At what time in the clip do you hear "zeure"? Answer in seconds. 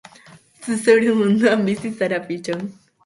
0.85-1.13